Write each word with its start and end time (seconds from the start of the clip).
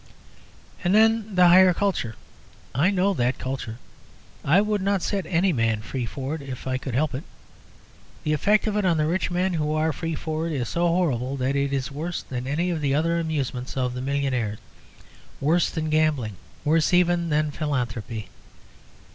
And 0.83 0.95
then 0.95 1.35
the 1.35 1.49
higher 1.49 1.75
culture. 1.75 2.15
I 2.73 2.89
know 2.89 3.13
that 3.13 3.37
culture. 3.37 3.77
I 4.43 4.59
would 4.59 4.81
not 4.81 5.03
set 5.03 5.27
any 5.27 5.53
man 5.53 5.81
free 5.83 6.07
for 6.07 6.33
it 6.33 6.41
if 6.41 6.65
I 6.65 6.79
could 6.79 6.95
help 6.95 7.13
it. 7.13 7.23
The 8.23 8.33
effect 8.33 8.65
of 8.65 8.75
it 8.75 8.83
on 8.83 8.97
the 8.97 9.05
rich 9.05 9.29
men 9.29 9.53
who 9.53 9.75
are 9.75 9.93
free 9.93 10.15
for 10.15 10.47
it 10.47 10.53
is 10.53 10.69
so 10.69 10.87
horrible 10.87 11.37
that 11.37 11.55
it 11.55 11.71
is 11.71 11.91
worse 11.91 12.23
than 12.23 12.47
any 12.47 12.71
of 12.71 12.81
the 12.81 12.95
other 12.95 13.19
amusements 13.19 13.77
of 13.77 13.93
the 13.93 14.01
millionaire 14.01 14.57
worse 15.39 15.69
than 15.69 15.91
gambling, 15.91 16.35
worse 16.65 16.95
even 16.95 17.29
than 17.29 17.51
philanthropy. 17.51 18.29